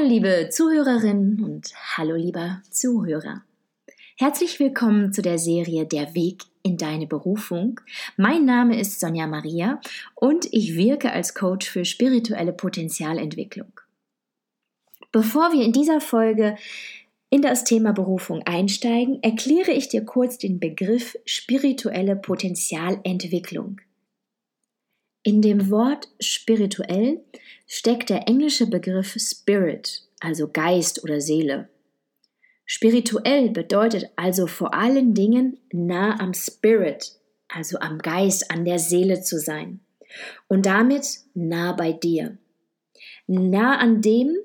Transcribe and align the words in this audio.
Hallo 0.00 0.08
liebe 0.08 0.48
Zuhörerinnen 0.50 1.44
und 1.44 1.74
hallo 1.98 2.14
lieber 2.14 2.62
Zuhörer. 2.70 3.42
Herzlich 4.16 4.58
willkommen 4.58 5.12
zu 5.12 5.20
der 5.20 5.36
Serie 5.36 5.84
Der 5.84 6.14
Weg 6.14 6.44
in 6.62 6.78
deine 6.78 7.06
Berufung. 7.06 7.80
Mein 8.16 8.46
Name 8.46 8.80
ist 8.80 8.98
Sonja 8.98 9.26
Maria 9.26 9.78
und 10.14 10.48
ich 10.52 10.74
wirke 10.74 11.12
als 11.12 11.34
Coach 11.34 11.68
für 11.68 11.84
spirituelle 11.84 12.54
Potenzialentwicklung. 12.54 13.72
Bevor 15.12 15.52
wir 15.52 15.62
in 15.62 15.72
dieser 15.72 16.00
Folge 16.00 16.56
in 17.28 17.42
das 17.42 17.64
Thema 17.64 17.92
Berufung 17.92 18.40
einsteigen, 18.46 19.22
erkläre 19.22 19.72
ich 19.72 19.90
dir 19.90 20.06
kurz 20.06 20.38
den 20.38 20.60
Begriff 20.60 21.14
spirituelle 21.26 22.16
Potenzialentwicklung. 22.16 23.82
In 25.22 25.42
dem 25.42 25.70
Wort 25.70 26.08
spirituell 26.18 27.22
steckt 27.66 28.08
der 28.08 28.26
englische 28.26 28.66
Begriff 28.66 29.16
Spirit, 29.18 30.02
also 30.20 30.48
Geist 30.48 31.04
oder 31.04 31.20
Seele. 31.20 31.68
Spirituell 32.64 33.50
bedeutet 33.50 34.06
also 34.16 34.46
vor 34.46 34.72
allen 34.72 35.12
Dingen 35.12 35.58
nah 35.72 36.18
am 36.20 36.32
Spirit, 36.32 37.12
also 37.48 37.78
am 37.80 37.98
Geist, 37.98 38.50
an 38.50 38.64
der 38.64 38.78
Seele 38.78 39.20
zu 39.20 39.38
sein. 39.38 39.80
Und 40.48 40.66
damit 40.66 41.06
nah 41.34 41.72
bei 41.72 41.92
dir. 41.92 42.38
Nah 43.26 43.78
an 43.78 44.00
dem, 44.00 44.36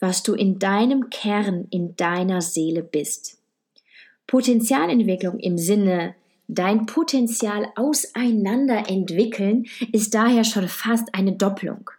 was 0.00 0.22
du 0.22 0.34
in 0.34 0.58
deinem 0.58 1.10
Kern, 1.10 1.66
in 1.70 1.96
deiner 1.96 2.42
Seele 2.42 2.82
bist. 2.82 3.38
Potenzialentwicklung 4.26 5.38
im 5.38 5.56
Sinne 5.56 6.14
dein 6.54 6.86
Potenzial 6.86 7.68
auseinander 7.76 8.88
entwickeln 8.88 9.66
ist 9.92 10.14
daher 10.14 10.44
schon 10.44 10.68
fast 10.68 11.14
eine 11.14 11.32
Doppelung. 11.32 11.90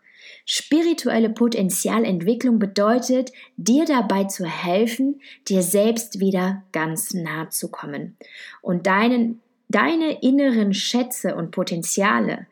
Spirituelle 0.45 1.29
Potenzialentwicklung 1.29 2.59
bedeutet, 2.59 3.31
dir 3.57 3.85
dabei 3.85 4.25
zu 4.25 4.45
helfen, 4.45 5.21
dir 5.47 5.61
selbst 5.61 6.19
wieder 6.19 6.63
ganz 6.71 7.13
nah 7.13 7.49
zu 7.49 7.69
kommen. 7.69 8.17
Und 8.61 8.87
deinen, 8.87 9.39
deine 9.69 10.21
inneren 10.21 10.73
Schätze 10.73 11.35
und 11.35 11.51
Potenziale, 11.51 12.47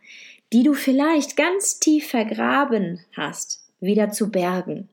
die 0.54 0.64
du 0.64 0.74
vielleicht 0.74 1.36
ganz 1.36 1.80
tief 1.80 2.08
vergraben 2.08 3.02
hast, 3.16 3.66
wieder 3.82 4.12
zu 4.12 4.32
bergen, 4.32 4.88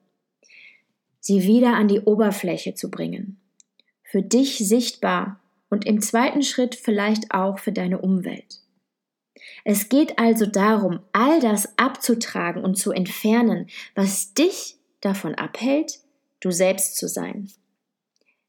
sie 1.21 1.45
wieder 1.45 1.75
an 1.75 1.89
die 1.89 2.01
Oberfläche 2.01 2.75
zu 2.75 2.91
bringen, 2.91 3.39
für 4.03 4.23
dich 4.23 4.59
sichtbar 4.59 5.41
und 5.69 5.87
im 5.87 6.01
zweiten 6.01 6.43
Schritt 6.43 6.75
vielleicht 6.75 7.33
auch 7.33 7.59
für 7.59 7.73
deine 7.73 7.99
Umwelt. 7.99 8.61
Es 9.65 9.89
geht 9.89 10.19
also 10.19 10.47
darum, 10.47 11.01
all 11.13 11.41
das 11.41 11.77
abzutragen 11.79 12.63
und 12.63 12.77
zu 12.77 12.93
entfernen, 12.93 13.67
was 13.95 14.33
dich 14.33 14.77
davon 15.01 15.35
abhält, 15.35 16.01
du 16.41 16.51
selbst 16.51 16.97
zu 16.97 17.09
sein. 17.09 17.51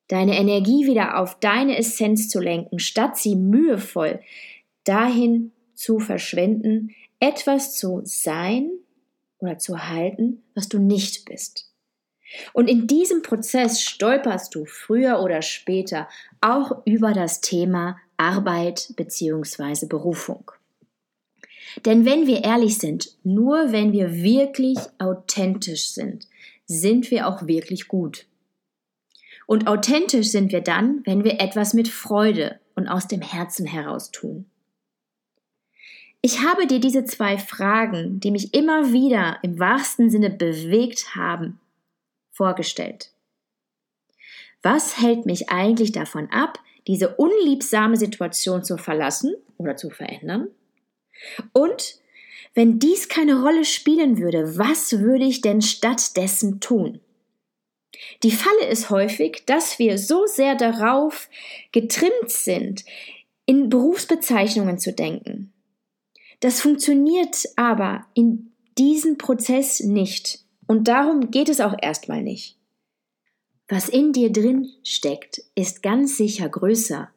Deine 0.08 0.38
Energie 0.38 0.86
wieder 0.86 1.20
auf 1.20 1.40
deine 1.40 1.78
Essenz 1.78 2.30
zu 2.30 2.40
lenken, 2.40 2.80
statt 2.80 3.18
sie 3.18 3.36
mühevoll 3.36 4.22
dahin 4.84 5.52
zu 5.74 6.00
verschwenden, 6.00 6.96
etwas 7.20 7.76
zu 7.76 8.02
sein 8.04 8.70
oder 9.40 9.58
zu 9.58 9.90
halten, 9.90 10.44
was 10.56 10.70
du 10.70 10.80
nicht 10.80 11.26
bist. 11.26 11.67
Und 12.54 12.70
in 12.70 12.88
diesem 12.88 13.22
Prozess 13.22 13.82
stolperst 13.82 14.54
du 14.54 14.66
früher 14.66 15.20
oder 15.22 15.42
später 15.42 16.08
auch 16.42 16.86
über 16.86 17.14
das 17.14 17.42
Thema 17.42 17.98
Arbeit 18.18 18.94
bzw. 18.96 19.86
Berufung. 19.86 20.52
Denn 21.86 22.06
wenn 22.06 22.28
wir 22.28 22.44
ehrlich 22.44 22.78
sind, 22.78 23.16
nur 23.24 23.72
wenn 23.72 23.92
wir 23.92 24.14
wirklich 24.14 24.78
authentisch 25.00 25.90
sind, 25.90 26.28
sind 26.66 27.12
wir 27.12 27.28
auch 27.28 27.48
wirklich 27.48 27.88
gut. 27.88 28.26
Und 29.46 29.68
authentisch 29.68 30.28
sind 30.28 30.52
wir 30.52 30.62
dann, 30.62 31.02
wenn 31.06 31.24
wir 31.24 31.40
etwas 31.40 31.74
mit 31.74 31.88
Freude 31.88 32.60
und 32.76 32.88
aus 32.88 33.08
dem 33.08 33.22
Herzen 33.22 33.66
heraus 33.66 34.12
tun. 34.12 34.46
Ich 36.22 36.42
habe 36.42 36.68
dir 36.68 36.80
diese 36.80 37.06
zwei 37.06 37.38
Fragen, 37.38 38.20
die 38.20 38.32
mich 38.32 38.54
immer 38.54 38.92
wieder 38.92 39.38
im 39.44 39.60
wahrsten 39.60 40.10
Sinne 40.10 40.30
bewegt 40.30 41.16
haben, 41.16 41.60
vorgestellt. 42.38 43.12
Was 44.62 45.00
hält 45.02 45.26
mich 45.26 45.50
eigentlich 45.50 45.92
davon 45.92 46.30
ab, 46.32 46.60
diese 46.88 47.16
unliebsame 47.16 47.98
Situation 47.98 48.64
zu 48.64 48.78
verlassen 48.78 49.36
oder 49.58 49.76
zu 49.76 49.90
verändern? 49.90 50.48
Und 51.52 52.00
wenn 52.54 52.80
dies 52.80 53.10
keine 53.10 53.42
Rolle 53.42 53.66
spielen 53.66 54.20
würde, 54.20 54.58
was 54.58 55.00
würde 55.00 55.26
ich 55.26 55.42
denn 55.42 55.62
stattdessen 55.62 56.60
tun? 56.60 57.02
Die 58.24 58.32
Falle 58.32 58.68
ist 58.68 58.90
häufig, 58.90 59.44
dass 59.46 59.80
wir 59.80 59.98
so 59.98 60.28
sehr 60.28 60.56
darauf 60.56 61.30
getrimmt 61.72 62.30
sind, 62.30 62.86
in 63.46 63.70
Berufsbezeichnungen 63.70 64.78
zu 64.78 64.94
denken. 64.94 65.54
Das 66.40 66.62
funktioniert 66.62 67.46
aber 67.56 68.06
in 68.14 68.52
diesem 68.78 69.18
Prozess 69.18 69.80
nicht. 69.80 70.47
Und 70.68 70.88
darum 70.88 71.32
geht 71.32 71.50
es 71.50 71.62
auch 71.62 71.76
erstmal 71.82 72.22
nicht. 72.22 72.58
Was 73.70 73.90
in 73.90 74.14
dir 74.14 74.32
drin 74.32 74.70
steckt, 74.84 75.42
ist 75.56 75.82
ganz 75.82 76.18
sicher 76.18 76.48
größer 76.48 77.10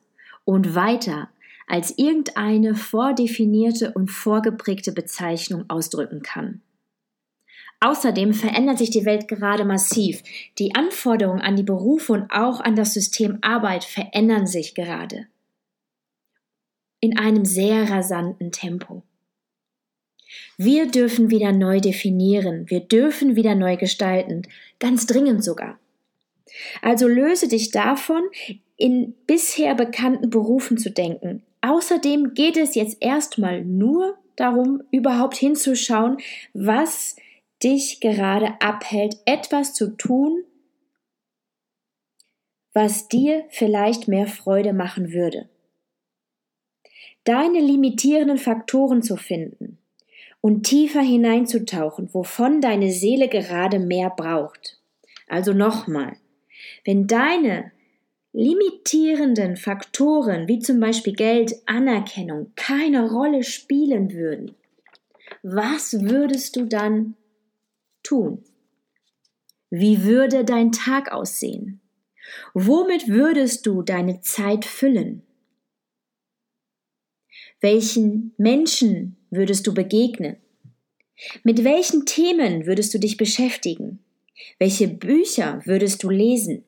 und 0.45 0.75
weiter 0.75 1.29
als 1.67 1.97
irgendeine 1.97 2.75
vordefinierte 2.75 3.93
und 3.93 4.09
vorgeprägte 4.09 4.91
Bezeichnung 4.91 5.69
ausdrücken 5.69 6.23
kann. 6.23 6.63
Außerdem 7.79 8.35
verändert 8.35 8.79
sich 8.79 8.91
die 8.91 9.05
Welt 9.05 9.29
gerade 9.29 9.65
massiv. 9.65 10.23
Die 10.59 10.75
Anforderungen 10.75 11.41
an 11.41 11.57
die 11.57 11.63
Berufe 11.63 12.13
und 12.13 12.31
auch 12.31 12.61
an 12.61 12.75
das 12.75 12.93
System 12.93 13.39
Arbeit 13.41 13.85
verändern 13.85 14.47
sich 14.47 14.75
gerade. 14.75 15.29
In 17.01 17.17
einem 17.19 17.45
sehr 17.45 17.89
rasanten 17.89 18.53
Tempo. 18.53 19.03
Wir 20.57 20.87
dürfen 20.87 21.31
wieder 21.31 21.53
neu 21.53 21.81
definieren, 21.81 22.69
wir 22.69 22.81
dürfen 22.81 23.37
wieder 23.37 23.55
neu 23.55 23.77
gestalten, 23.77 24.43
ganz 24.79 25.07
dringend 25.07 25.45
sogar. 25.45 25.79
Also 26.83 27.09
löse 27.09 27.49
dich 27.49 27.71
davon, 27.71 28.23
in 28.77 29.15
bisher 29.27 29.75
bekannten 29.75 30.31
Berufen 30.31 30.79
zu 30.79 30.91
denken, 30.91 31.43
Außerdem 31.63 32.35
geht 32.35 32.57
es 32.57 32.75
jetzt 32.75 32.97
erstmal 33.01 33.65
nur 33.65 34.19
darum, 34.37 34.83
überhaupt 34.91 35.37
hinzuschauen, 35.37 36.19
was 36.55 37.17
dich 37.63 38.01
gerade 38.01 38.61
abhält, 38.61 39.19
etwas 39.27 39.75
zu 39.75 39.97
tun, 39.97 40.45
was 42.73 43.09
dir 43.09 43.45
vielleicht 43.51 44.09
mehr 44.09 44.27
Freude 44.27 44.73
machen 44.73 45.13
würde. 45.13 45.49
Deine 47.25 47.61
limitierenden 47.61 48.39
Faktoren 48.39 49.03
zu 49.03 49.17
finden 49.17 49.77
und 50.41 50.63
tiefer 50.65 51.03
hineinzutauchen, 51.03 52.13
wovon 52.13 52.61
deine 52.61 52.91
Seele 52.91 53.29
gerade 53.29 53.79
mehr 53.79 54.11
braucht. 54.11 54.79
Also 55.27 55.53
nochmal, 55.53 56.17
wenn 56.85 57.07
deine 57.07 57.73
limitierenden 58.33 59.57
Faktoren 59.57 60.49
wie 60.49 60.61
zum 60.61 60.81
Beispiel 60.81 61.15
Geld, 61.15 61.55
Anerkennung 61.67 62.53
keine 62.57 63.11
Rolle 63.11 63.43
spielen 63.43 64.13
würden, 64.13 64.55
was 65.43 66.01
würdest 66.01 66.57
du 66.57 66.67
dann 66.67 67.17
tun? 68.03 68.45
Wie 69.71 70.05
würde 70.05 70.45
dein 70.45 70.73
Tag 70.73 71.13
aussehen? 71.13 71.81
Womit 72.55 73.09
würdest 73.09 73.67
du 73.67 73.83
deine 73.83 74.21
Zeit 74.21 74.65
füllen? 74.65 75.23
Welchen 77.61 78.35
Menschen 78.37 79.17
würdest 79.31 79.67
du 79.67 79.75
begegnen? 79.75 80.37
Mit 81.43 81.65
welchen 81.65 82.07
Themen 82.07 82.67
würdest 82.67 82.95
du 82.95 82.99
dich 82.99 83.17
beschäftigen? 83.17 84.01
Welche 84.59 84.89
Bücher 84.89 85.61
würdest 85.65 86.03
du 86.03 86.11
lesen? 86.11 86.65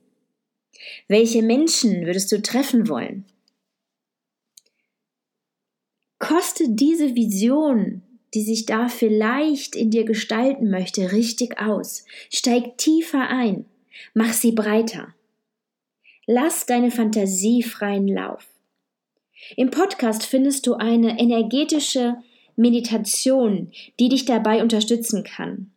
Welche 1.08 1.42
Menschen 1.42 2.06
würdest 2.06 2.30
du 2.32 2.42
treffen 2.42 2.88
wollen? 2.88 3.24
Koste 6.18 6.68
diese 6.68 7.14
Vision, 7.14 8.02
die 8.34 8.42
sich 8.42 8.66
da 8.66 8.88
vielleicht 8.88 9.74
in 9.74 9.90
dir 9.90 10.04
gestalten 10.04 10.70
möchte, 10.70 11.12
richtig 11.12 11.58
aus. 11.58 12.04
Steig 12.30 12.78
tiefer 12.78 13.28
ein. 13.28 13.66
Mach 14.14 14.32
sie 14.32 14.52
breiter. 14.52 15.14
Lass 16.26 16.66
deine 16.66 16.90
Fantasie 16.90 17.62
freien 17.62 18.08
Lauf. 18.08 18.46
Im 19.56 19.70
Podcast 19.70 20.24
findest 20.24 20.66
du 20.66 20.74
eine 20.74 21.18
energetische 21.18 22.16
Meditation, 22.56 23.70
die 23.98 24.08
dich 24.08 24.24
dabei 24.24 24.62
unterstützen 24.62 25.24
kann. 25.24 25.70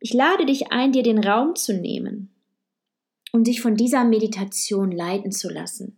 Ich 0.00 0.12
lade 0.12 0.46
dich 0.46 0.72
ein, 0.72 0.92
dir 0.92 1.02
den 1.02 1.18
Raum 1.18 1.54
zu 1.54 1.74
nehmen 1.74 2.32
um 3.32 3.44
dich 3.44 3.60
von 3.60 3.74
dieser 3.74 4.04
Meditation 4.04 4.92
leiten 4.92 5.32
zu 5.32 5.48
lassen. 5.48 5.96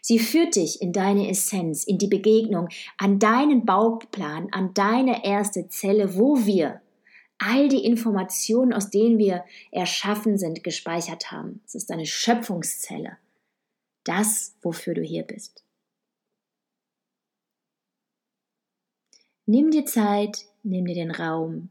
Sie 0.00 0.18
führt 0.18 0.56
dich 0.56 0.80
in 0.80 0.92
deine 0.92 1.28
Essenz, 1.28 1.84
in 1.84 1.98
die 1.98 2.06
Begegnung, 2.06 2.68
an 2.96 3.18
deinen 3.18 3.66
Bauplan, 3.66 4.48
an 4.52 4.72
deine 4.72 5.24
erste 5.24 5.68
Zelle, 5.68 6.16
wo 6.16 6.46
wir 6.46 6.80
all 7.38 7.68
die 7.68 7.84
Informationen, 7.84 8.72
aus 8.72 8.90
denen 8.90 9.18
wir 9.18 9.44
erschaffen 9.72 10.38
sind, 10.38 10.62
gespeichert 10.62 11.32
haben. 11.32 11.60
Es 11.66 11.74
ist 11.74 11.90
eine 11.90 12.06
Schöpfungszelle. 12.06 13.18
Das, 14.04 14.54
wofür 14.62 14.94
du 14.94 15.02
hier 15.02 15.24
bist. 15.24 15.63
Nimm 19.46 19.70
dir 19.70 19.84
Zeit, 19.84 20.46
nimm 20.62 20.86
dir 20.86 20.94
den 20.94 21.10
Raum. 21.10 21.68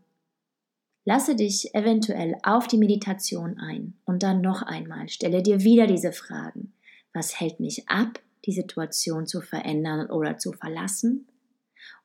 Lasse 1.05 1.35
dich 1.35 1.73
eventuell 1.73 2.35
auf 2.43 2.67
die 2.67 2.77
Meditation 2.77 3.57
ein 3.57 3.95
und 4.05 4.23
dann 4.23 4.41
noch 4.41 4.61
einmal 4.61 5.09
stelle 5.09 5.41
dir 5.41 5.63
wieder 5.63 5.87
diese 5.87 6.13
Fragen. 6.13 6.73
Was 7.13 7.39
hält 7.39 7.59
mich 7.59 7.89
ab, 7.89 8.19
die 8.45 8.53
Situation 8.53 9.25
zu 9.25 9.41
verändern 9.41 10.09
oder 10.09 10.37
zu 10.37 10.53
verlassen? 10.53 11.27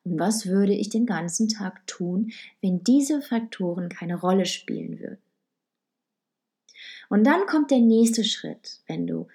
Und 0.03 0.19
was 0.19 0.47
würde 0.47 0.73
ich 0.73 0.89
den 0.89 1.05
ganzen 1.05 1.47
Tag 1.47 1.85
tun, 1.87 2.31
wenn 2.61 2.83
diese 2.83 3.21
Faktoren 3.21 3.89
keine 3.89 4.19
Rolle 4.19 4.45
spielen 4.45 4.99
würden? 4.99 5.21
Und 7.09 7.25
dann 7.25 7.45
kommt 7.45 7.71
der 7.71 7.79
nächste 7.79 8.23
Schritt, 8.23 8.79
wenn 8.87 9.07
du 9.07 9.27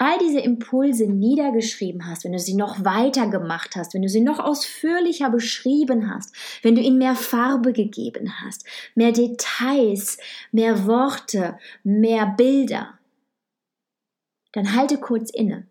all 0.00 0.18
diese 0.18 0.40
Impulse 0.40 1.06
niedergeschrieben 1.06 2.06
hast, 2.06 2.24
wenn 2.24 2.32
du 2.32 2.38
sie 2.38 2.54
noch 2.54 2.86
weiter 2.86 3.28
gemacht 3.28 3.76
hast, 3.76 3.92
wenn 3.92 4.00
du 4.00 4.08
sie 4.08 4.22
noch 4.22 4.38
ausführlicher 4.38 5.28
beschrieben 5.28 6.10
hast, 6.10 6.34
wenn 6.62 6.74
du 6.74 6.80
ihnen 6.80 6.96
mehr 6.96 7.14
Farbe 7.14 7.74
gegeben 7.74 8.40
hast, 8.40 8.64
mehr 8.94 9.12
Details, 9.12 10.16
mehr 10.52 10.86
Worte, 10.86 11.58
mehr 11.84 12.24
Bilder, 12.26 12.98
dann 14.52 14.74
halte 14.74 14.96
kurz 14.96 15.28
inne 15.28 15.66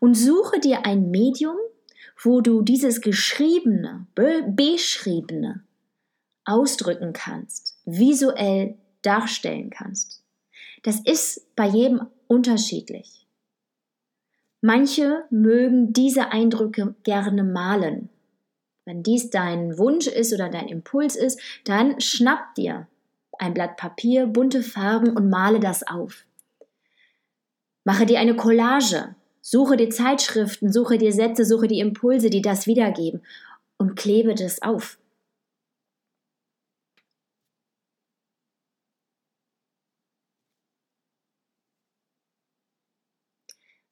und 0.00 0.14
suche 0.14 0.60
dir 0.60 0.84
ein 0.84 1.10
Medium, 1.10 1.56
wo 2.22 2.42
du 2.42 2.60
dieses 2.60 3.00
Geschriebene, 3.00 4.08
Beschriebene 4.14 5.64
ausdrücken 6.44 7.14
kannst, 7.14 7.78
visuell 7.86 8.76
darstellen 9.00 9.70
kannst. 9.70 10.22
Das 10.82 11.00
ist 11.00 11.56
bei 11.56 11.66
jedem 11.66 12.06
unterschiedlich. 12.28 13.26
Manche 14.60 15.24
mögen 15.30 15.92
diese 15.92 16.32
Eindrücke 16.32 16.94
gerne 17.02 17.44
malen. 17.44 18.08
Wenn 18.84 19.02
dies 19.02 19.30
dein 19.30 19.78
Wunsch 19.78 20.06
ist 20.06 20.32
oder 20.32 20.48
dein 20.48 20.68
Impuls 20.68 21.16
ist, 21.16 21.40
dann 21.64 22.00
schnapp 22.00 22.54
dir 22.54 22.86
ein 23.38 23.54
Blatt 23.54 23.76
Papier, 23.76 24.26
bunte 24.26 24.62
Farben 24.62 25.16
und 25.16 25.28
male 25.28 25.60
das 25.60 25.86
auf. 25.86 26.24
Mache 27.84 28.06
dir 28.06 28.18
eine 28.18 28.34
Collage 28.34 29.14
Suche 29.48 29.76
dir 29.76 29.90
Zeitschriften, 29.90 30.72
suche 30.72 30.98
dir 30.98 31.12
Sätze, 31.12 31.44
suche 31.44 31.68
die 31.68 31.78
Impulse, 31.78 32.30
die 32.30 32.42
das 32.42 32.66
wiedergeben 32.66 33.22
und 33.78 33.94
klebe 33.94 34.34
das 34.34 34.60
auf. 34.60 34.98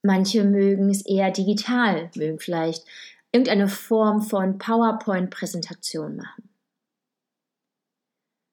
Manche 0.06 0.44
mögen 0.44 0.90
es 0.90 1.04
eher 1.04 1.30
digital, 1.30 2.10
mögen 2.14 2.38
vielleicht 2.38 2.84
irgendeine 3.32 3.68
Form 3.68 4.22
von 4.22 4.58
PowerPoint-Präsentation 4.58 6.16
machen. 6.16 6.50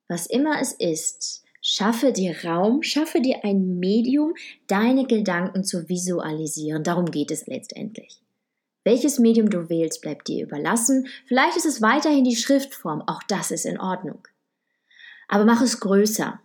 Was 0.08 0.26
immer 0.26 0.60
es 0.62 0.72
ist, 0.74 1.42
Schaffe 1.64 2.12
dir 2.12 2.44
Raum, 2.44 2.82
schaffe 2.82 3.22
dir 3.22 3.44
ein 3.44 3.78
Medium, 3.78 4.34
deine 4.66 5.06
Gedanken 5.06 5.64
zu 5.64 5.88
visualisieren. 5.90 6.84
Darum 6.84 7.06
geht 7.06 7.30
es 7.30 7.46
letztendlich. 7.46 8.20
Welches 8.84 9.20
Medium 9.20 9.52
du 9.52 9.70
wählst, 9.70 10.02
bleibt 10.02 10.28
dir 10.28 10.44
überlassen. 10.44 11.08
Vielleicht 11.28 11.58
ist 11.58 11.68
es 11.68 11.82
weiterhin 11.84 12.24
die 12.24 12.36
Schriftform, 12.36 13.04
auch 13.06 13.22
das 13.28 13.52
ist 13.52 13.66
in 13.66 13.80
Ordnung. 13.80 14.28
Aber 15.28 15.46
mach 15.46 15.62
es 15.62 15.80
größer. 15.80 16.40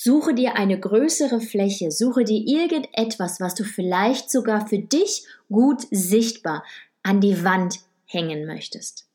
Suche 0.00 0.32
dir 0.32 0.54
eine 0.54 0.78
größere 0.78 1.40
Fläche, 1.40 1.90
suche 1.90 2.22
dir 2.22 2.40
irgendetwas, 2.46 3.40
was 3.40 3.56
du 3.56 3.64
vielleicht 3.64 4.30
sogar 4.30 4.68
für 4.68 4.78
dich 4.78 5.26
gut 5.50 5.88
sichtbar 5.90 6.64
an 7.02 7.20
die 7.20 7.42
Wand 7.42 7.80
hängen 8.04 8.46
möchtest. 8.46 9.08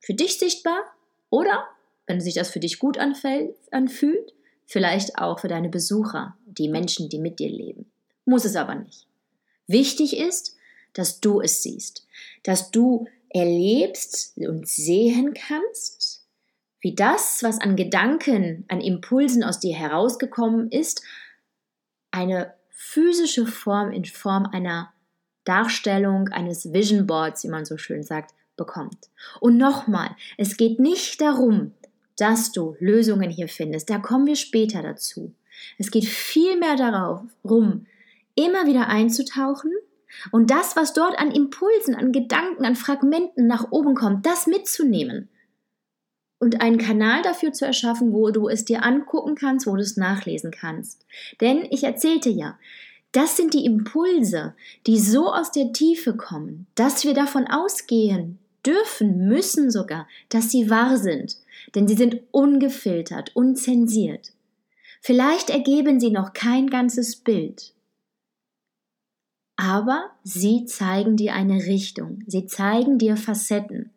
Für 0.00 0.14
dich 0.14 0.38
sichtbar 0.38 0.80
oder 1.28 1.68
wenn 2.06 2.22
sich 2.22 2.32
das 2.32 2.48
für 2.48 2.60
dich 2.60 2.78
gut 2.78 2.96
anfühlt, 2.96 4.32
vielleicht 4.64 5.18
auch 5.18 5.38
für 5.38 5.48
deine 5.48 5.68
Besucher, 5.68 6.38
die 6.46 6.70
Menschen, 6.70 7.10
die 7.10 7.18
mit 7.18 7.38
dir 7.40 7.50
leben. 7.50 7.92
Muss 8.24 8.46
es 8.46 8.56
aber 8.56 8.74
nicht. 8.74 9.06
Wichtig 9.66 10.16
ist, 10.16 10.56
dass 10.94 11.20
du 11.20 11.42
es 11.42 11.62
siehst, 11.62 12.06
dass 12.42 12.70
du 12.70 13.06
erlebst 13.28 14.38
und 14.38 14.66
sehen 14.66 15.34
kannst, 15.34 16.13
wie 16.84 16.94
das, 16.94 17.42
was 17.42 17.62
an 17.62 17.76
Gedanken, 17.76 18.66
an 18.68 18.82
Impulsen 18.82 19.42
aus 19.42 19.58
dir 19.58 19.74
herausgekommen 19.74 20.70
ist, 20.70 21.02
eine 22.10 22.52
physische 22.68 23.46
Form 23.46 23.90
in 23.90 24.04
Form 24.04 24.44
einer 24.52 24.92
Darstellung 25.44 26.28
eines 26.28 26.74
Vision 26.74 27.06
Boards, 27.06 27.42
wie 27.42 27.48
man 27.48 27.64
so 27.64 27.78
schön 27.78 28.02
sagt, 28.02 28.34
bekommt. 28.58 29.08
Und 29.40 29.56
nochmal, 29.56 30.14
es 30.36 30.58
geht 30.58 30.78
nicht 30.78 31.22
darum, 31.22 31.72
dass 32.18 32.52
du 32.52 32.76
Lösungen 32.80 33.30
hier 33.30 33.48
findest. 33.48 33.88
Da 33.88 33.98
kommen 33.98 34.26
wir 34.26 34.36
später 34.36 34.82
dazu. 34.82 35.34
Es 35.78 35.90
geht 35.90 36.04
vielmehr 36.04 36.76
darum, 36.76 37.86
immer 38.34 38.66
wieder 38.66 38.88
einzutauchen 38.88 39.72
und 40.32 40.50
das, 40.50 40.76
was 40.76 40.92
dort 40.92 41.18
an 41.18 41.30
Impulsen, 41.30 41.94
an 41.94 42.12
Gedanken, 42.12 42.66
an 42.66 42.76
Fragmenten 42.76 43.46
nach 43.46 43.72
oben 43.72 43.94
kommt, 43.94 44.26
das 44.26 44.46
mitzunehmen 44.46 45.30
und 46.38 46.60
einen 46.60 46.78
Kanal 46.78 47.22
dafür 47.22 47.52
zu 47.52 47.64
erschaffen, 47.64 48.12
wo 48.12 48.30
du 48.30 48.48
es 48.48 48.64
dir 48.64 48.84
angucken 48.84 49.34
kannst, 49.34 49.66
wo 49.66 49.74
du 49.74 49.82
es 49.82 49.96
nachlesen 49.96 50.50
kannst. 50.50 51.06
Denn 51.40 51.66
ich 51.70 51.84
erzählte 51.84 52.30
ja, 52.30 52.58
das 53.12 53.36
sind 53.36 53.54
die 53.54 53.64
Impulse, 53.64 54.54
die 54.86 54.98
so 54.98 55.32
aus 55.32 55.52
der 55.52 55.72
Tiefe 55.72 56.16
kommen, 56.16 56.66
dass 56.74 57.04
wir 57.04 57.14
davon 57.14 57.46
ausgehen 57.46 58.38
dürfen, 58.66 59.28
müssen 59.28 59.70
sogar, 59.70 60.08
dass 60.28 60.50
sie 60.50 60.68
wahr 60.68 60.96
sind 60.98 61.36
denn 61.74 61.88
sie 61.88 61.94
sind 61.94 62.20
ungefiltert, 62.30 63.34
unzensiert. 63.34 64.32
Vielleicht 65.00 65.50
ergeben 65.50 66.00
sie 66.00 66.10
noch 66.10 66.32
kein 66.32 66.68
ganzes 66.68 67.16
Bild, 67.16 67.74
aber 69.56 70.10
sie 70.22 70.64
zeigen 70.64 71.16
dir 71.16 71.34
eine 71.34 71.66
Richtung, 71.66 72.22
sie 72.26 72.46
zeigen 72.46 72.98
dir 72.98 73.16
Facetten. 73.16 73.90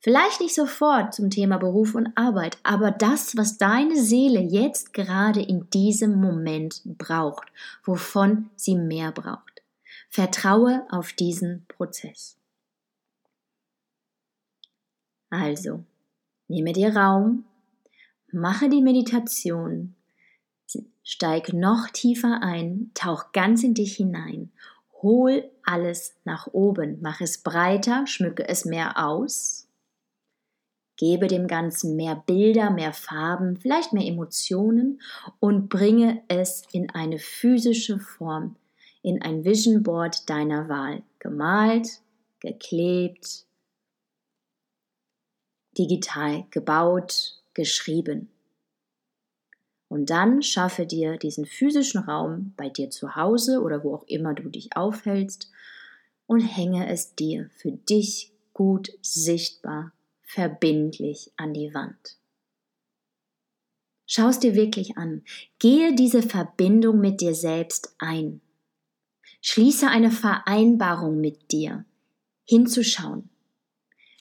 Vielleicht 0.00 0.40
nicht 0.40 0.54
sofort 0.54 1.14
zum 1.14 1.30
Thema 1.30 1.58
Beruf 1.58 1.94
und 1.94 2.16
Arbeit, 2.16 2.58
aber 2.62 2.90
das, 2.90 3.36
was 3.36 3.58
deine 3.58 4.00
Seele 4.00 4.40
jetzt 4.40 4.94
gerade 4.94 5.42
in 5.42 5.68
diesem 5.70 6.20
Moment 6.20 6.82
braucht, 6.84 7.48
wovon 7.84 8.50
sie 8.54 8.76
mehr 8.76 9.12
braucht. 9.12 9.62
Vertraue 10.08 10.86
auf 10.90 11.12
diesen 11.12 11.66
Prozess. 11.66 12.36
Also, 15.30 15.84
Nehme 16.50 16.72
dir 16.72 16.96
Raum, 16.96 17.44
mache 18.32 18.70
die 18.70 18.80
Meditation, 18.80 19.94
steig 21.02 21.52
noch 21.52 21.90
tiefer 21.90 22.42
ein, 22.42 22.90
tauch 22.94 23.32
ganz 23.32 23.62
in 23.62 23.74
dich 23.74 23.96
hinein, 23.96 24.50
hol 25.02 25.44
alles 25.62 26.14
nach 26.24 26.46
oben, 26.46 27.00
mach 27.02 27.20
es 27.20 27.42
breiter, 27.42 28.06
schmücke 28.06 28.48
es 28.48 28.64
mehr 28.64 28.96
aus, 28.96 29.67
gebe 30.98 31.28
dem 31.28 31.46
Ganzen 31.46 31.96
mehr 31.96 32.16
Bilder, 32.26 32.70
mehr 32.70 32.92
Farben, 32.92 33.56
vielleicht 33.56 33.94
mehr 33.94 34.06
Emotionen 34.06 35.00
und 35.40 35.70
bringe 35.70 36.22
es 36.28 36.64
in 36.72 36.90
eine 36.90 37.18
physische 37.18 37.98
Form, 37.98 38.56
in 39.02 39.22
ein 39.22 39.44
Vision 39.44 39.82
Board 39.82 40.28
deiner 40.28 40.68
Wahl, 40.68 41.02
gemalt, 41.20 42.02
geklebt, 42.40 43.46
digital 45.78 46.44
gebaut, 46.50 47.40
geschrieben. 47.54 48.28
Und 49.88 50.10
dann 50.10 50.42
schaffe 50.42 50.84
dir 50.84 51.16
diesen 51.16 51.46
physischen 51.46 52.02
Raum 52.02 52.52
bei 52.56 52.68
dir 52.68 52.90
zu 52.90 53.14
Hause 53.16 53.62
oder 53.62 53.84
wo 53.84 53.94
auch 53.94 54.04
immer 54.08 54.34
du 54.34 54.48
dich 54.48 54.76
aufhältst 54.76 55.50
und 56.26 56.40
hänge 56.40 56.88
es 56.88 57.14
dir 57.14 57.48
für 57.56 57.70
dich 57.70 58.32
gut 58.52 58.90
sichtbar, 59.00 59.92
verbindlich 60.28 61.32
an 61.36 61.54
die 61.54 61.72
Wand. 61.74 62.18
Schau 64.06 64.28
es 64.28 64.38
dir 64.38 64.54
wirklich 64.54 64.96
an. 64.96 65.24
Gehe 65.58 65.94
diese 65.94 66.22
Verbindung 66.22 67.00
mit 67.00 67.20
dir 67.20 67.34
selbst 67.34 67.94
ein. 67.98 68.40
Schließe 69.42 69.88
eine 69.88 70.10
Vereinbarung 70.10 71.20
mit 71.20 71.52
dir, 71.52 71.84
hinzuschauen, 72.44 73.28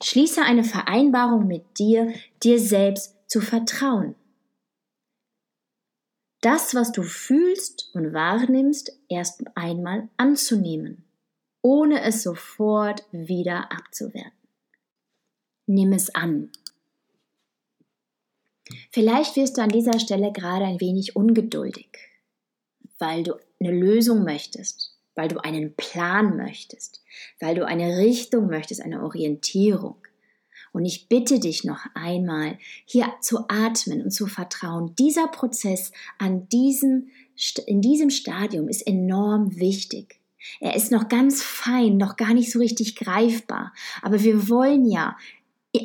Schließe 0.04 0.44
eine 0.44 0.64
Vereinbarung 0.64 1.48
mit 1.48 1.80
dir, 1.80 2.14
dir 2.44 2.60
selbst 2.60 3.16
zu 3.28 3.42
vertrauen. 3.42 4.16
Das, 6.42 6.76
was 6.76 6.92
du 6.92 7.02
fühlst 7.02 7.90
und 7.94 8.14
wahrnimmst, 8.14 8.92
erst 9.10 9.44
einmal 9.56 10.08
anzunehmen, 10.18 11.04
ohne 11.64 12.04
es 12.04 12.22
sofort 12.22 13.04
wieder 13.12 13.72
abzuwerten. 13.72 14.37
Nimm 15.68 15.94
es 15.94 16.14
an. 16.16 16.50
Vielleicht 18.92 19.36
wirst 19.36 19.58
du 19.58 19.62
an 19.62 19.70
dieser 19.70 20.00
Stelle 20.00 20.32
gerade 20.32 20.66
ein 20.66 20.82
wenig 20.82 21.16
ungeduldig, 21.16 21.90
weil 23.00 23.24
du 23.24 23.36
eine 23.60 23.72
Lösung 23.72 24.24
möchtest, 24.24 24.98
weil 25.16 25.28
du 25.28 25.44
einen 25.44 25.76
Plan 25.76 26.38
möchtest, 26.38 27.02
weil 27.40 27.56
du 27.56 27.66
eine 27.66 27.98
Richtung 27.98 28.48
möchtest, 28.48 28.82
eine 28.82 29.04
Orientierung. 29.04 29.96
Und 30.74 30.86
ich 30.86 31.10
bitte 31.10 31.40
dich 31.40 31.64
noch 31.64 31.86
einmal, 31.96 32.58
hier 32.86 33.12
zu 33.22 33.50
atmen 33.50 34.04
und 34.04 34.12
zu 34.12 34.28
vertrauen. 34.28 34.94
Dieser 34.96 35.28
Prozess 35.28 35.92
an 36.18 36.48
diesem, 36.50 37.10
in 37.66 37.82
diesem 37.82 38.10
Stadium 38.10 38.68
ist 38.68 38.86
enorm 38.86 39.60
wichtig. 39.60 40.20
Er 40.60 40.76
ist 40.76 40.92
noch 40.92 41.10
ganz 41.10 41.42
fein, 41.42 41.98
noch 41.98 42.16
gar 42.16 42.34
nicht 42.34 42.52
so 42.52 42.60
richtig 42.60 42.96
greifbar. 42.96 43.74
Aber 44.02 44.24
wir 44.24 44.50
wollen 44.50 44.86
ja 44.86 45.18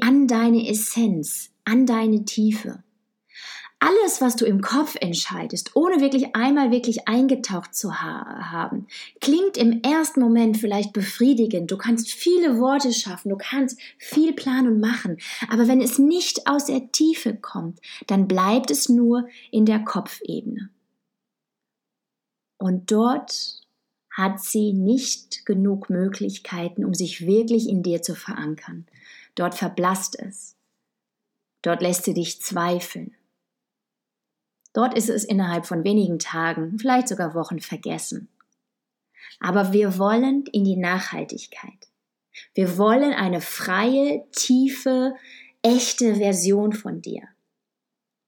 an 0.00 0.26
deine 0.26 0.68
Essenz, 0.68 1.50
an 1.64 1.86
deine 1.86 2.24
Tiefe 2.24 2.82
alles, 3.82 4.20
was 4.20 4.36
du 4.36 4.44
im 4.44 4.60
Kopf 4.60 4.94
entscheidest, 5.00 5.74
ohne 5.74 6.00
wirklich 6.00 6.36
einmal 6.36 6.70
wirklich 6.70 7.08
eingetaucht 7.08 7.74
zu 7.74 8.00
ha 8.00 8.52
haben, 8.52 8.86
klingt 9.20 9.56
im 9.56 9.82
ersten 9.82 10.20
Moment 10.20 10.56
vielleicht 10.56 10.92
befriedigend. 10.92 11.68
Du 11.68 11.76
kannst 11.76 12.12
viele 12.12 12.60
Worte 12.60 12.92
schaffen, 12.92 13.30
du 13.30 13.36
kannst 13.36 13.80
viel 13.98 14.34
planen 14.34 14.74
und 14.74 14.80
machen. 14.80 15.18
Aber 15.48 15.66
wenn 15.66 15.80
es 15.80 15.98
nicht 15.98 16.46
aus 16.46 16.66
der 16.66 16.92
Tiefe 16.92 17.34
kommt, 17.34 17.80
dann 18.06 18.28
bleibt 18.28 18.70
es 18.70 18.88
nur 18.88 19.26
in 19.50 19.66
der 19.66 19.80
Kopfebene. 19.80 20.70
Und 22.58 22.92
dort 22.92 23.62
hat 24.12 24.40
sie 24.40 24.72
nicht 24.72 25.44
genug 25.44 25.90
Möglichkeiten, 25.90 26.84
um 26.84 26.94
sich 26.94 27.26
wirklich 27.26 27.68
in 27.68 27.82
dir 27.82 28.00
zu 28.02 28.14
verankern. 28.14 28.86
Dort 29.34 29.54
verblasst 29.54 30.18
es. 30.18 30.56
Dort 31.62 31.80
lässt 31.80 32.04
sie 32.04 32.14
dich 32.14 32.42
zweifeln. 32.42 33.14
Dort 34.72 34.94
ist 34.94 35.10
es 35.10 35.24
innerhalb 35.24 35.66
von 35.66 35.84
wenigen 35.84 36.18
Tagen, 36.18 36.78
vielleicht 36.78 37.08
sogar 37.08 37.34
Wochen 37.34 37.60
vergessen. 37.60 38.28
Aber 39.38 39.72
wir 39.72 39.98
wollen 39.98 40.44
in 40.52 40.64
die 40.64 40.76
Nachhaltigkeit. 40.76 41.88
Wir 42.54 42.78
wollen 42.78 43.12
eine 43.12 43.40
freie, 43.40 44.24
tiefe, 44.32 45.14
echte 45.62 46.16
Version 46.16 46.72
von 46.72 47.02
dir. 47.02 47.22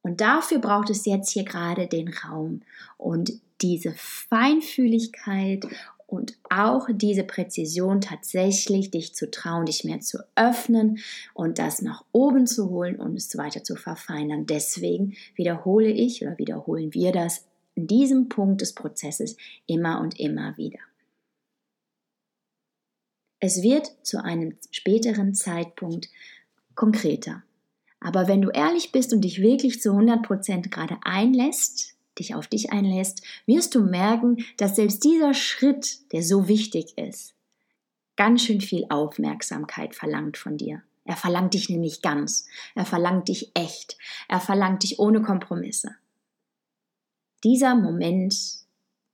Und 0.02 0.20
dafür 0.20 0.58
braucht 0.58 0.90
es 0.90 1.06
jetzt 1.06 1.30
hier 1.30 1.44
gerade 1.44 1.86
den 1.86 2.08
Raum 2.08 2.60
und 2.98 3.32
diese 3.62 3.94
Feinfühligkeit 3.96 5.66
und 6.06 6.36
auch 6.50 6.88
diese 6.92 7.24
Präzision 7.24 8.00
tatsächlich 8.00 8.90
dich 8.90 9.14
zu 9.14 9.30
trauen, 9.30 9.66
dich 9.66 9.84
mehr 9.84 10.00
zu 10.00 10.18
öffnen 10.36 10.98
und 11.32 11.58
das 11.58 11.82
nach 11.82 12.04
oben 12.12 12.46
zu 12.46 12.70
holen 12.70 12.96
und 13.00 13.16
es 13.16 13.36
weiter 13.36 13.64
zu 13.64 13.76
verfeinern. 13.76 14.46
Deswegen 14.46 15.16
wiederhole 15.34 15.90
ich 15.90 16.22
oder 16.22 16.38
wiederholen 16.38 16.94
wir 16.94 17.12
das 17.12 17.46
in 17.74 17.86
diesem 17.86 18.28
Punkt 18.28 18.60
des 18.60 18.74
Prozesses 18.74 19.36
immer 19.66 20.00
und 20.00 20.18
immer 20.20 20.56
wieder. 20.56 20.78
Es 23.40 23.62
wird 23.62 23.92
zu 24.02 24.22
einem 24.22 24.56
späteren 24.70 25.34
Zeitpunkt 25.34 26.08
konkreter. 26.74 27.42
Aber 28.00 28.28
wenn 28.28 28.42
du 28.42 28.50
ehrlich 28.50 28.92
bist 28.92 29.12
und 29.12 29.22
dich 29.22 29.40
wirklich 29.40 29.80
zu 29.80 29.90
100% 29.90 30.70
gerade 30.70 30.98
einlässt, 31.02 31.93
dich 32.18 32.34
auf 32.34 32.46
dich 32.46 32.72
einlässt, 32.72 33.22
wirst 33.46 33.74
du 33.74 33.80
merken, 33.82 34.44
dass 34.56 34.76
selbst 34.76 35.04
dieser 35.04 35.34
Schritt, 35.34 36.12
der 36.12 36.22
so 36.22 36.48
wichtig 36.48 36.96
ist, 36.96 37.34
ganz 38.16 38.42
schön 38.42 38.60
viel 38.60 38.86
Aufmerksamkeit 38.88 39.94
verlangt 39.94 40.36
von 40.36 40.56
dir. 40.56 40.82
Er 41.04 41.16
verlangt 41.16 41.54
dich 41.54 41.68
nämlich 41.68 42.00
ganz. 42.00 42.46
Er 42.74 42.86
verlangt 42.86 43.28
dich 43.28 43.50
echt. 43.54 43.98
Er 44.28 44.40
verlangt 44.40 44.82
dich 44.82 44.98
ohne 44.98 45.20
Kompromisse. 45.20 45.96
Dieser 47.42 47.74
Moment, 47.74 48.34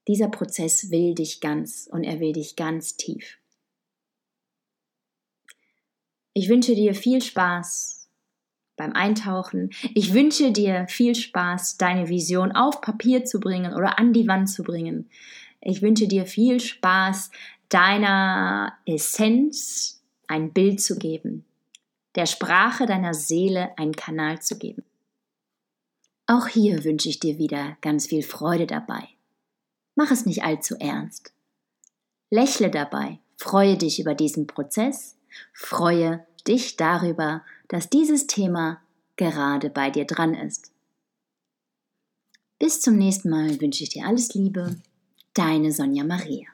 dieser 0.07 0.29
Prozess 0.29 0.91
will 0.91 1.15
dich 1.15 1.41
ganz 1.41 1.89
und 1.91 2.05
er 2.05 2.21
will 2.21 2.33
dich 2.33 2.55
ganz 2.55 2.97
tief. 2.97 3.39
Ich 6.33 6.49
wünsche 6.49 6.77
dir 6.77 6.95
viel 6.95 7.21
Spaß 7.21 8.00
beim 8.81 8.95
Eintauchen. 8.95 9.71
Ich 9.95 10.15
wünsche 10.15 10.53
dir 10.53 10.87
viel 10.89 11.15
Spaß, 11.15 11.77
deine 11.77 12.09
Vision 12.09 12.53
auf 12.53 12.81
Papier 12.81 13.27
zu 13.27 13.39
bringen 13.39 13.75
oder 13.75 13.99
an 13.99 14.15
die 14.15 14.27
Wand 14.27 14.49
zu 14.49 14.63
bringen. 14.63 15.11
Ich 15.61 15.83
wünsche 15.83 16.09
dir 16.09 16.25
viel 16.25 16.61
Spaß, 16.61 17.31
deiner 17.69 18.73
Essenz 18.87 20.03
ein 20.27 20.55
Bild 20.55 20.81
zu 20.81 20.99
geben, 20.99 21.45
der 22.15 22.25
Sprache 22.25 22.87
deiner 22.87 23.13
Seele 23.13 23.77
einen 23.77 23.95
Kanal 23.95 24.41
zu 24.41 24.57
geben. 24.59 24.83
Auch 26.27 26.49
hier 26.49 26.83
wünsche 26.83 27.11
ich 27.11 27.21
dir 27.21 27.37
wieder 27.37 27.77
ganz 27.83 28.07
viel 28.07 28.23
Freude 28.23 28.67
dabei. 28.67 29.09
Mach 29.95 30.11
es 30.11 30.25
nicht 30.25 30.43
allzu 30.43 30.77
ernst. 30.77 31.35
Lächle 32.31 32.71
dabei, 32.71 33.19
freue 33.37 33.77
dich 33.77 34.01
über 34.01 34.15
diesen 34.15 34.47
Prozess, 34.47 35.19
freue 35.53 36.25
dich 36.45 36.77
darüber, 36.77 37.43
dass 37.69 37.91
dieses 37.91 38.27
Thema 38.27 38.81
gerade 39.17 39.71
bei 39.71 39.91
dir 39.91 40.05
dran 40.05 40.35
ist. 40.35 40.73
Bis 42.59 42.81
zum 42.81 42.97
nächsten 42.97 43.31
Mal 43.31 43.61
wünsche 43.61 43.83
ich 43.85 43.91
dir 43.91 44.07
alles 44.07 44.35
Liebe, 44.35 44.77
deine 45.35 45.73
Sonja 45.73 46.05
Maria. 46.05 46.49